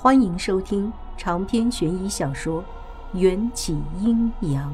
[0.00, 2.62] 欢迎收听长篇悬疑小说
[3.18, 4.72] 《缘起阴阳》。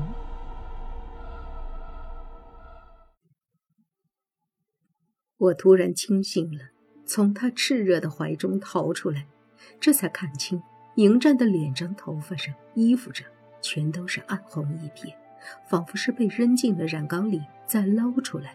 [5.39, 6.65] 我突然清醒了，
[7.07, 9.27] 从他炽热的怀中逃出来，
[9.81, 10.63] 这才看清
[10.97, 13.27] 迎战的脸上、头发上、衣服上
[13.63, 15.17] 全都是暗红一片，
[15.71, 18.55] 仿佛是被扔进了染缸里再捞出来。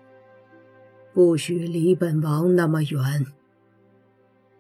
[1.14, 3.26] 不许离本王那么远。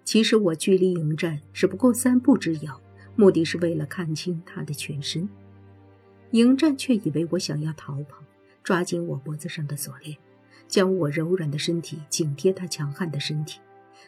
[0.09, 2.81] 其实我距离迎战只不过三步之遥，
[3.15, 5.29] 目的是为了看清他的全身。
[6.31, 8.23] 迎战却以为我想要逃跑，
[8.63, 10.17] 抓紧我脖子上的锁链，
[10.67, 13.59] 将我柔软的身体紧贴他强悍的身体。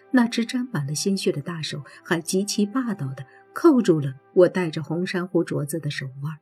[0.09, 3.23] 那只沾满了鲜血的大手还极其霸道地
[3.53, 6.39] 扣住了我戴着红珊瑚镯子的手腕。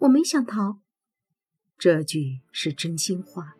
[0.00, 0.80] 我没想逃，
[1.78, 3.54] 这句是真心话。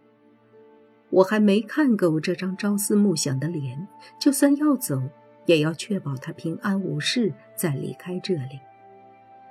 [1.10, 5.02] 我还没看够这张朝思暮想的脸，就算要走，
[5.46, 8.60] 也要确保他平安无事再离开这里。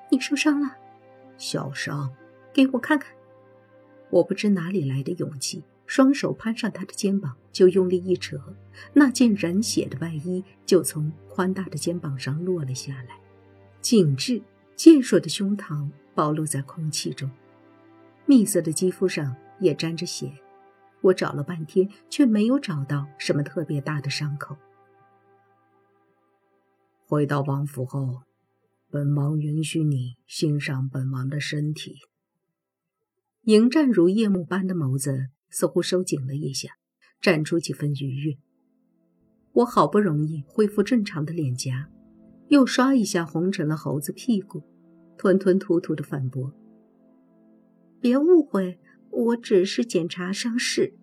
[0.09, 0.77] 你受伤了，
[1.37, 2.13] 小伤，
[2.53, 3.11] 给我看看。
[4.09, 8.39] 我不知哪里来的勇气，双手攀上他的肩膀，就用力一扯，
[8.93, 13.17] 那件染血的外衣就从宽大的肩膀上落了下来，
[13.81, 14.41] 紧致
[14.75, 17.29] 健硕的胸膛暴露在空气中，
[18.25, 20.31] 蜜色的肌肤上也沾着血。
[21.01, 24.57] 我找了半天，却没有找到什么特别大的伤口。
[27.05, 28.23] 回到王府后，
[28.89, 31.95] 本王允许你欣赏本王的身体。
[33.43, 36.71] 迎战如夜幕般的眸子似乎收紧了一下，
[37.21, 38.37] 绽出几分愉悦。
[39.53, 41.89] 我好不容易恢复正常的脸颊，
[42.49, 44.63] 又刷一下红成了猴子屁股，
[45.17, 46.53] 吞吞吐吐的反驳
[48.01, 48.79] ：“别误会。”
[49.11, 50.93] 我只是检查伤势。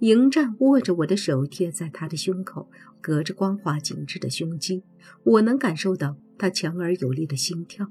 [0.00, 2.68] 迎战握着我的手贴在他的胸口，
[3.00, 4.82] 隔着光滑紧致的胸肌，
[5.24, 7.90] 我能感受到他强而有力的心跳。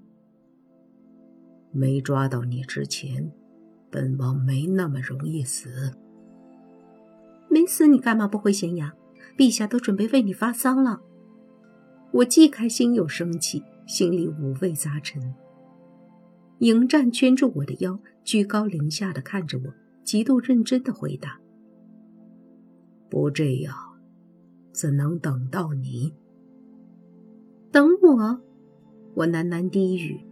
[1.72, 3.32] 没抓到你之前，
[3.90, 5.94] 本王没那么容易死。
[7.50, 8.92] 没死，你干嘛不回咸阳？
[9.36, 11.02] 陛下都准备为你发丧了。
[12.12, 15.34] 我既开心又生气，心里五味杂陈。
[16.60, 21.40] 迎战圈住我的腰，居高临下的看着我，极度认真的回答
[23.08, 23.74] ：“不这样，
[24.74, 26.12] 怎能等到你？
[27.72, 28.42] 等我？”
[29.14, 30.26] 我喃喃低语：“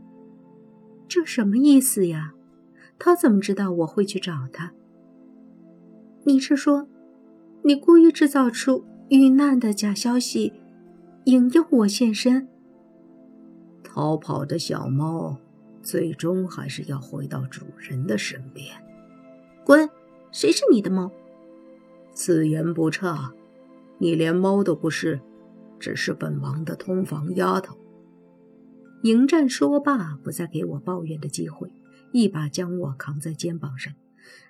[1.07, 2.33] 这什么意思呀？
[2.97, 4.73] 他怎么知道我会去找他？
[6.25, 6.87] 你是说，
[7.63, 10.51] 你故意制造出遇难的假消息，
[11.25, 12.47] 引诱我现身？
[13.83, 15.37] 逃跑的小猫。”
[15.83, 18.75] 最终还是要回到主人的身边。
[19.65, 19.89] 滚！
[20.31, 21.11] 谁是你的猫？
[22.13, 23.31] 此言不差，
[23.99, 25.21] 你连猫都不是，
[25.79, 27.77] 只是本王的通房丫头。
[29.03, 31.69] 迎战说罢，不再给我抱怨的机会，
[32.11, 33.93] 一把将我扛在肩膀上，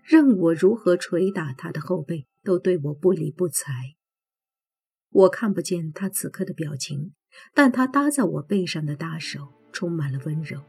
[0.04, 3.96] 任我如何捶打他的后背，都对我不理不睬。
[5.10, 7.14] 我看不见他此刻的表情，
[7.54, 10.62] 但他搭在我背上的大手充满了温柔。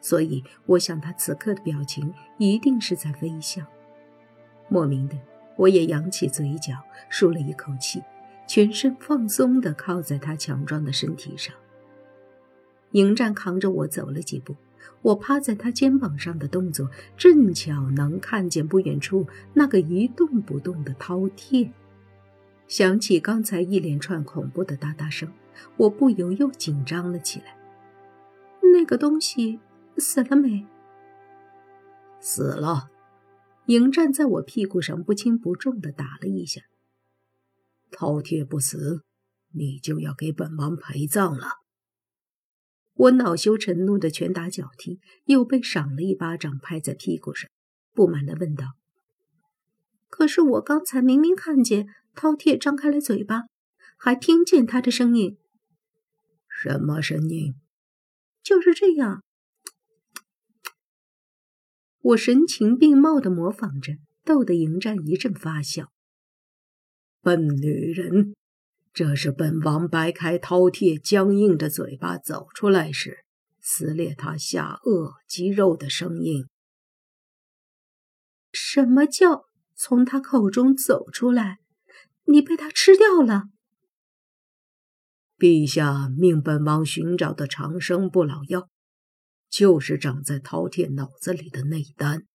[0.00, 3.62] 所以，我想他此刻的表情一定是在微笑。
[4.68, 5.18] 莫名的，
[5.56, 6.74] 我也扬起嘴角，
[7.08, 8.02] 舒了一口气，
[8.46, 11.54] 全身放松地靠在他强壮的身体上。
[12.92, 14.54] 迎战扛着我走了几步，
[15.02, 21.70] 我趴在他肩膀上的动作，正巧能看见不远处那个一动不动的饕餮。
[22.66, 25.32] 想起刚才一连串恐怖的哒哒声，
[25.76, 27.56] 我不由又紧张了起来。
[28.72, 29.58] 那个东西。
[29.98, 30.66] 死了没？
[32.20, 32.90] 死了。
[33.66, 36.62] 迎战在我屁股上不轻不重的打了一下。
[37.90, 39.02] 饕餮不死，
[39.52, 41.58] 你就要给本王陪葬了。
[42.94, 47.50] 我恼羞成怒的拳打脚踢，又被赏了一巴掌拍在屁股上，
[47.92, 48.72] 不满的问道
[50.08, 53.44] ：“可是我刚才明明看见饕餮张开了嘴巴，
[53.98, 55.36] 还听见他的声音。
[56.48, 57.54] 什么声音？
[58.42, 59.22] 就是这样。”
[62.00, 65.90] 我神情并茂的模仿着，逗得迎战一阵发笑。
[67.20, 68.34] 笨女人，
[68.92, 73.24] 这是本王掰开饕餮僵硬的嘴巴走出来时，
[73.60, 76.46] 撕裂他下颚肌肉的声音。
[78.52, 81.58] 什么叫从他口中走出来？
[82.24, 83.44] 你被他吃掉了？
[85.36, 88.68] 陛下命本王寻找的长生不老药。
[89.50, 92.26] 就是长在饕餮脑子里的内丹，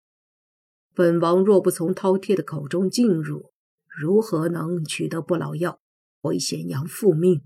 [0.94, 3.52] 本王若不从饕餮的口中进入，
[3.88, 5.80] 如何能取得不老药，
[6.22, 7.44] 回咸阳复命？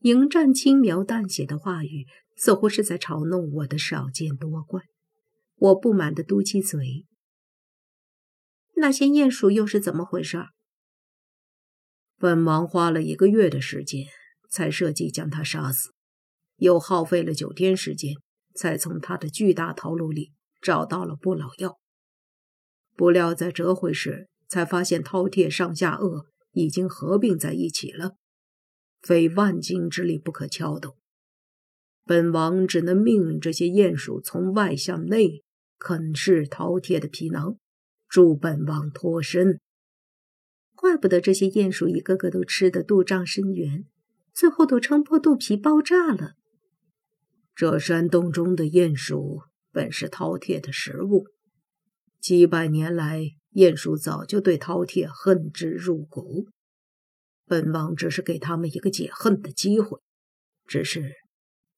[0.00, 2.06] 迎战轻描淡写的话语，
[2.36, 4.80] 似乎是在嘲弄我的少见多怪。
[5.56, 7.06] 我不满地嘟起嘴。
[8.76, 10.46] 那些鼹鼠又是怎么回事？
[12.16, 14.06] 本王花了一个月的时间
[14.48, 15.90] 才设计将他杀死，
[16.60, 18.14] 又耗费了九天时间
[18.54, 21.78] 才从他的巨大头颅里找到了不老药。
[22.96, 28.14] 不料在折回时，才发现饕餮上下颚已经合并在一起了，
[29.02, 30.96] 非万斤之力不可撬动。
[32.04, 35.42] 本王只能命这些鼹鼠从外向内
[35.78, 37.56] 啃噬饕餮的皮囊。
[38.08, 39.60] 助本王脱身，
[40.74, 43.84] 怪不得这些鼹鼠一个个都吃得肚胀深圆，
[44.34, 46.34] 最后都撑破肚皮爆炸了。
[47.60, 51.26] 这山洞中的鼹鼠本是饕餮的食物，
[52.18, 56.48] 几百年来，鼹鼠早就对饕餮恨之入骨。
[57.44, 60.00] 本王只是给他们一个解恨的机会，
[60.66, 61.12] 只是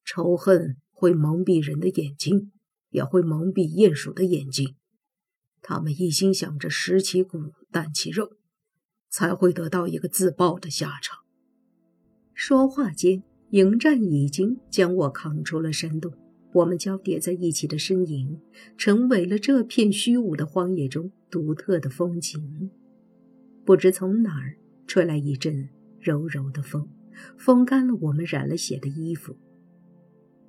[0.05, 2.53] 仇恨会蒙蔽人的眼睛，
[2.89, 4.77] 也会蒙蔽鼹鼠的眼睛。
[5.61, 8.37] 他们一心想着食其骨，啖其肉，
[9.09, 11.17] 才会得到一个自爆的下场。
[12.33, 13.21] 说话间，
[13.53, 16.11] 迎战已经将我扛出了山洞，
[16.53, 18.39] 我们交叠在一起的身影，
[18.75, 22.71] 成为了这片虚无的荒野中独特的风景。
[23.63, 24.55] 不知从哪儿
[24.87, 25.69] 吹来一阵
[25.99, 26.89] 柔柔的风，
[27.37, 29.35] 风干了我们染了血的衣服。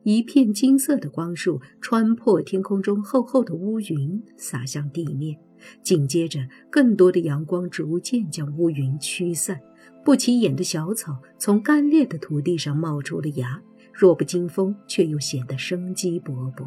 [0.04, 5.38] 一片金色的光束穿破天空中厚厚的乌云，洒向地面。
[5.82, 6.40] 紧接着，
[6.70, 9.60] 更多的阳光逐渐将乌云驱散。
[10.04, 16.66] 不起眼的小草从干裂的土地上冒出了芽，弱不禁风，却又显得生机勃勃。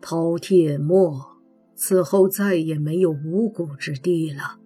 [0.00, 1.20] 饕餮没，
[1.74, 4.58] 此后再也没有无谷之地了。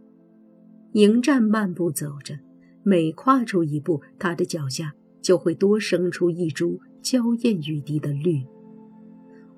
[0.93, 2.39] 迎战漫步走着，
[2.83, 4.95] 每跨出一步，他的脚下。
[5.21, 8.47] 就会多生出一株娇艳欲滴的绿。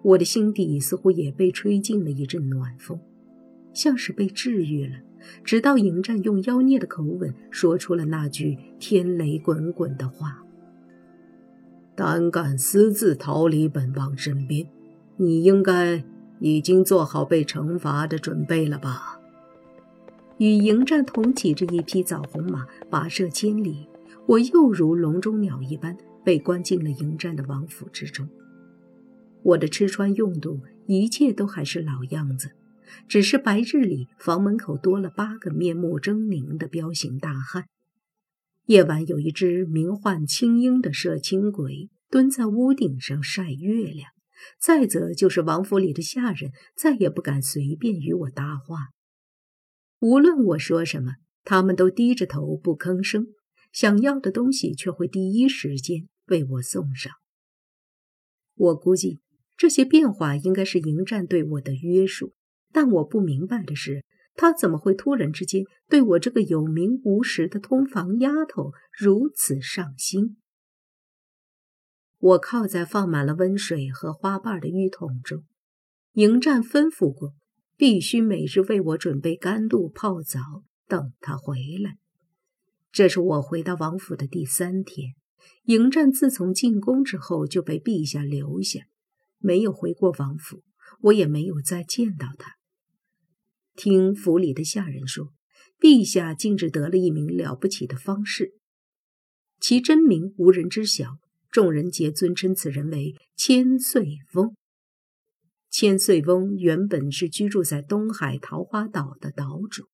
[0.02, 2.98] 我的心底似乎也被吹进了一阵暖风，
[3.72, 4.96] 像是被治愈了。
[5.44, 10.42] 直到迎战用妖孽的口吻说出了那句天雷滚滚的话
[11.94, 14.66] ：“胆敢私自逃离本王身边，
[15.18, 16.02] 你应该
[16.38, 19.18] 已经做好被惩罚的准备了吧？”
[20.38, 23.86] 与迎战同骑着一匹枣红马，跋涉千里。
[24.26, 28.26] 我又如笼中鸟一般被关进了迎战的王府之中。
[29.42, 32.52] 我的吃穿用度，一切都还是老样子，
[33.08, 37.66] 只是白日里房门口多了八个面目狰狞的彪形大汉，
[38.66, 44.10] 夜晚有一只名唤青鹰的射青鬼蹲在屋顶上晒月亮，
[44.60, 48.88] 再则就是王府里的下人再也不敢随便与我搭话，
[50.00, 51.14] 无论我说什么，
[51.44, 53.26] 他们都低着头不吭声。
[53.72, 57.12] 想要的东西却会第一时间为我送上。
[58.56, 59.20] 我估计
[59.56, 62.32] 这些变化应该是迎战对我的约束，
[62.72, 70.36] 但我不明白的是，他怎么会突然之间对我这个有名无实的通房丫头如此上心？
[72.18, 75.44] 我靠在放满了温水和花瓣的浴桶中，
[76.12, 77.34] 迎战吩咐过，
[77.76, 81.96] 必须每日为我准备甘露泡澡，等他回来。
[82.92, 85.14] 这是我回到王府的第三天。
[85.64, 88.80] 迎战自从进宫之后就被陛下留下，
[89.38, 90.62] 没有回过王府，
[91.00, 92.59] 我也没有再见到他。
[93.82, 95.32] 听府里的下人说，
[95.80, 98.52] 陛下竟只得了一名了不起的方士，
[99.58, 101.16] 其真名无人知晓，
[101.50, 104.54] 众人皆尊称此人为千岁翁。
[105.70, 109.86] 千岁翁原本是居住在东海桃花岛的岛主。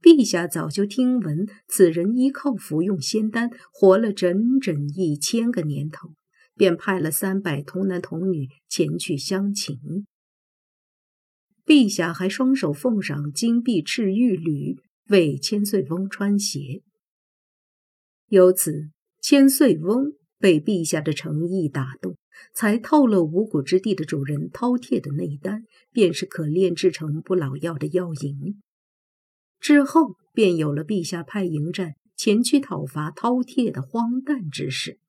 [0.00, 6.14] 陛下早就听闻此人依靠服用仙丹活了整整一千个年头，
[6.54, 9.76] 便派了三百童男童女前去相请。
[11.66, 14.76] 陛下还双手奉上金碧赤玉履
[15.08, 16.82] 为千岁翁穿鞋。
[18.28, 22.16] 由此，千岁翁被陛下的诚意打动，
[22.54, 28.62] 才透了五谷之地的主人饕餮的内丹，便是可炼制成不老药的药引。
[29.58, 35.00] 之后便有了陛下派迎战前去讨伐饕餮的荒诞之事，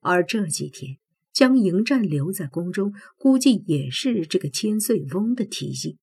[0.00, 0.98] 而这几天
[1.34, 5.98] 将迎战留在宫中，估计也是这个千岁翁的提议。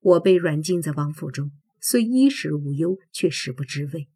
[0.00, 4.06] 我被软禁在王府中，虽衣食无忧，却食不知味。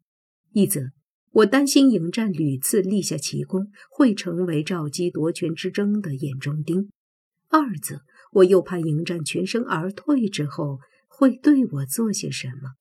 [0.53, 0.91] 一则
[1.31, 6.83] 我担心迎战屡次立下奇功，会成为赵姬夺权之争的眼中钉；
[7.49, 8.01] 二则
[8.31, 10.79] 我又怕迎战全身而退之后。
[11.15, 12.71] 会对我做些什么？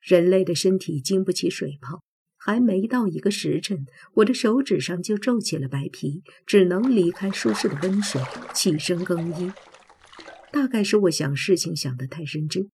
[0.00, 2.02] 人类的身体经不起水泡，
[2.42, 8.20] 还没到一个时辰，我的手指上就皱起了白皮，只能离开舒适的温水，
[8.54, 9.52] 起身更衣。
[10.50, 12.70] 大概是我想事情想得太认真，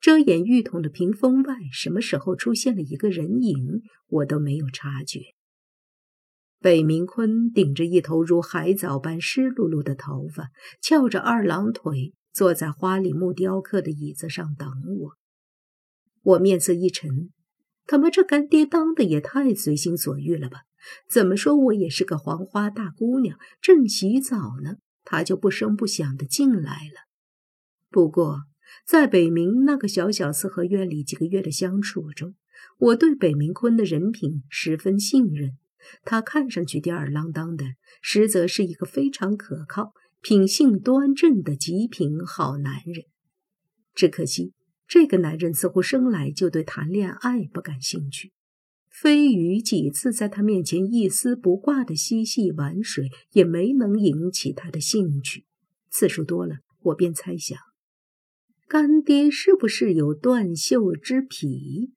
[0.00, 5.20] 遮掩浴桶的屏风外什么时候出现了一个人影，我都没有察觉。
[6.60, 10.50] 北明坤顶着一头如海藻般湿漉漉的头发，
[10.80, 14.68] 翘着二郎腿，坐在花梨木雕刻的椅子上等
[15.00, 15.16] 我。
[16.22, 17.30] 我面色一沉，
[17.90, 20.60] 他妈这干爹当的也太随心所欲了吧？
[21.08, 27.08] 怎么说我也是个黄花大姑娘，正洗澡呢，他就不声不响的进来了。
[27.90, 28.42] 不过，
[28.86, 32.36] 在北冥那个小小四合院里几个月的相处中，
[32.78, 35.58] 我对北冥坤的人品十分信任。
[36.04, 37.64] 他看上去吊儿郎当的，
[38.00, 43.06] 实则是一个非常可靠、品性端正的极品好男人。
[43.96, 44.52] 只可惜，
[44.90, 48.32] 这个男人似乎生来就对谈恋爱不感兴趣。
[48.88, 55.44] 飞鱼几次在他面前一丝不挂的嬉戏玩水，也没能引起他的兴趣。
[55.90, 57.56] 次数多了，我便猜想。
[58.66, 61.92] 干爹是不是有断袖之癖？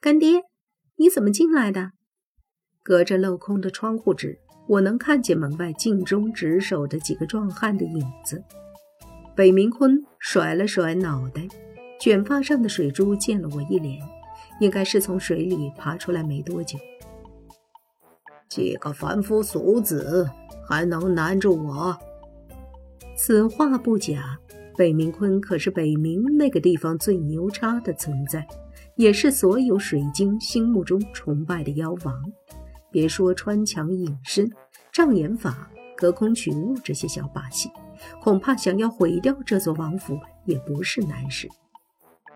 [0.00, 0.44] 干爹，
[0.96, 1.90] 你怎么进来的？
[2.82, 8.42] 隔着镂空的窗户纸，我能看见门外尽忠职守的几个壮汉的影子。
[9.36, 11.48] 北明坤甩了甩脑袋，
[12.00, 14.00] 卷发上的水珠溅了我一脸，
[14.60, 16.78] 应该是从水里爬出来没多久。
[18.48, 20.30] 几个凡夫俗子
[20.68, 21.98] 还能难住我？
[23.16, 24.38] 此话不假。
[24.76, 28.44] 北冥坤可是北冥那个地方最牛叉的存在，
[28.96, 32.22] 也是所有水晶心目中崇拜的妖王。
[32.90, 34.50] 别说穿墙隐身、
[34.92, 37.70] 障眼法、隔空取物这些小把戏，
[38.20, 41.48] 恐怕想要毁掉这座王府也不是难事。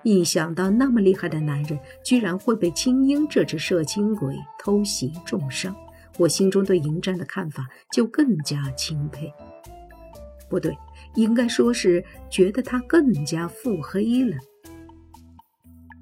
[0.02, 5.74] 一想到那么厉害的男人居然会被青鹰这只摄青鬼偷袭重伤，
[6.18, 9.32] 我心中对迎战的看法就更加钦佩。
[10.48, 10.76] 不对。
[11.14, 14.36] 应该说是觉得他更加腹黑了。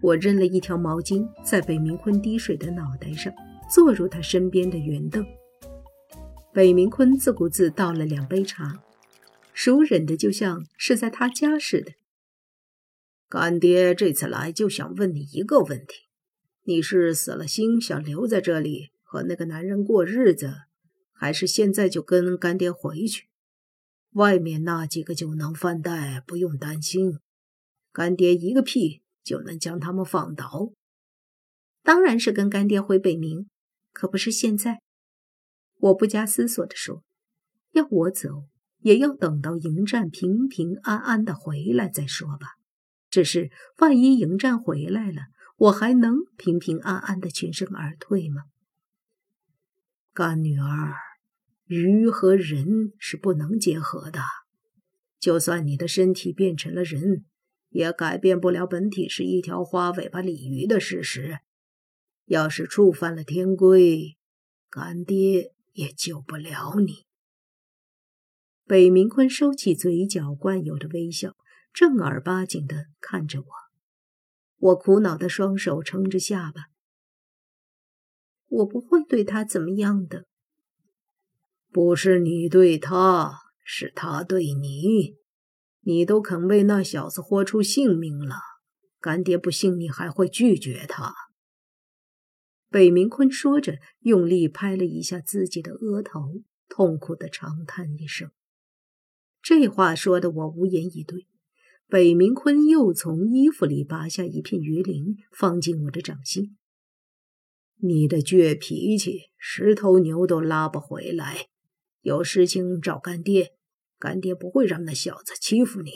[0.02, 3.32] 我扔了一条毛巾在北明坤滴水的脑袋上，
[3.70, 5.24] 坐入他身边的圆凳。
[6.52, 8.78] 北明坤自顾自倒了两杯茶，
[9.56, 11.94] 熟稔的就像是在他家似的。
[13.26, 16.10] 干爹这次来就想问你一个问题：
[16.64, 20.52] 你是死了心想留在这里和那个男人过日子，
[21.10, 23.28] 还是现在就跟干爹回去？
[24.10, 27.18] 外面那几个酒囊饭袋不用担心，
[27.92, 30.74] 干爹一个屁就能将他们放倒。
[31.82, 33.46] 当然是跟干爹回北冥，
[33.94, 34.82] 可不是现在。
[35.78, 37.02] 我不加思索地说
[37.72, 38.48] ：“要我走，
[38.80, 42.56] 也要等到迎战平平安安的回来再说吧。
[43.10, 45.22] 只是万一迎战回来了，
[45.56, 48.42] 我还能平平安安的全身而退吗？”
[50.12, 50.94] 干女儿。
[51.68, 54.20] 鱼和人是不能结合的，
[55.18, 57.24] 就算你的身体变成了人，
[57.70, 61.40] 也改变不了本体是一条花尾巴鲤鱼的事实。
[62.26, 64.16] 要是触犯了天规，
[64.70, 67.04] 干爹也救不了你。
[68.68, 71.36] 北明坤收起嘴角惯有的微笑，
[71.72, 73.46] 正儿八经的看着我。
[74.56, 76.62] 我苦恼的双手撑着下巴，
[78.48, 80.24] 我不会对他怎么样的。
[81.70, 85.14] 不是你对他，是他对你。
[85.82, 88.34] 你都肯为那小子豁出性命了，
[88.98, 91.14] 干爹不信你还会拒绝他。
[92.68, 98.32] 北明坤说着，用力拍了一下自己的额头，痛苦的长叹一声。
[99.48, 101.28] 这话说的我无言以对。
[101.86, 106.56] 北明坤又从衣服里拔下一片鱼鳞，放进我的掌心。
[107.76, 111.46] 你的倔脾气，十头牛都拉不回来。
[112.00, 113.52] 有事情找干爹，
[114.00, 115.92] 干爹不会让那小子欺负你。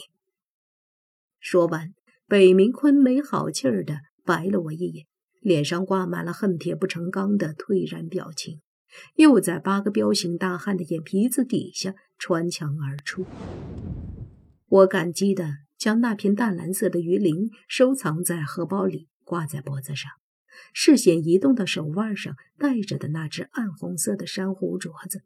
[1.40, 1.92] 说完，
[2.28, 5.06] 北明坤没好气儿的白了我一眼，
[5.40, 8.60] 脸上挂满了恨铁不成钢的退然表情，
[9.16, 13.24] 又在八个彪形大汉的眼皮子底下穿墙而出。
[14.68, 20.12] 我感激的将那片淡蓝色的鱼鳞收藏在荷包里，挂在脖子上，
[20.74, 25.22] 视线移动到手腕上戴着的那只暗红色的珊瑚镯子。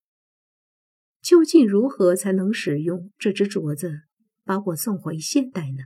[1.21, 4.03] 究竟如何才能使用这只镯子
[4.45, 5.85] 把我送回现代呢？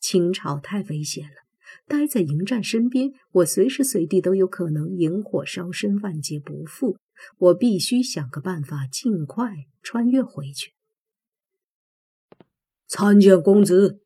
[0.00, 1.36] 清朝太危险了，
[1.86, 6.96] 待在迎战身边，我随时随地都有可能引火烧身，万劫不复。
[7.38, 10.74] 我必须想个办法，尽快穿越回去。
[12.86, 14.02] 参见公子。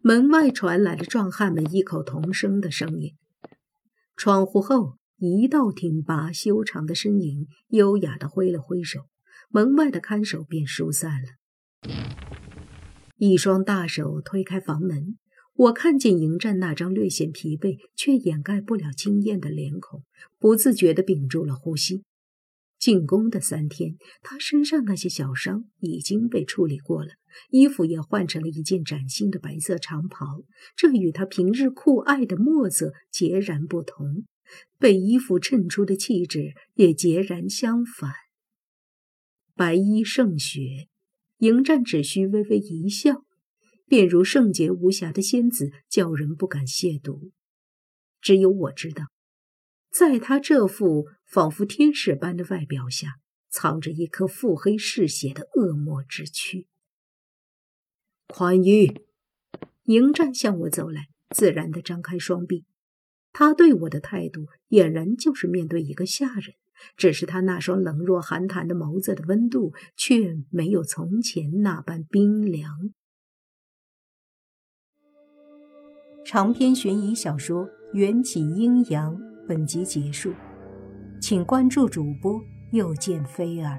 [0.00, 3.16] 门外传来了壮汉们异口同声的声音。
[4.16, 9.06] 窗户后，一道挺拔修长的身影优雅地挥了挥手，
[9.48, 11.28] 门外的看守便疏散了。
[13.16, 15.16] 一双大手推开房门，
[15.54, 20.02] 我看见迎战那张略显疲惫却掩盖不了惊艳的脸孔，
[20.38, 22.02] 不自觉地屏住了呼吸。
[22.78, 27.10] 进宫的三天，他身上那些小伤已经被处理过了，
[27.50, 30.42] 衣服也换成了一件崭新的白色长袍，
[30.74, 34.24] 这与他平日酷爱的墨色截然不同，
[34.80, 38.10] 被衣服衬出的气质也截然相反。
[39.54, 40.88] 白衣胜雪，
[41.38, 43.22] 迎战只需微微一笑，
[43.92, 47.30] 便如圣洁无瑕的仙子，叫人不敢亵渎。
[48.22, 49.04] 只有我知道。
[49.90, 53.16] 在他这副仿佛天使般的外表下，
[53.50, 56.66] 藏着一颗腹黑嗜血的恶魔之躯。
[58.28, 59.02] 宽裕，
[59.82, 62.64] 迎战向我走来，自然地张开双臂。
[63.30, 66.54] 他对我的态度，俨然就是面对一个下人，
[66.96, 72.94] 只是他那双冷若寒潭的眸子的温度，却没有从前那般冰凉。
[76.24, 79.12] 长篇悬疑小说《缘起阴阳》。
[79.48, 80.32] 本集结束，
[81.20, 83.76] 请关注主播，又见菲儿，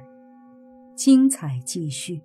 [0.93, 2.21] 精彩继续。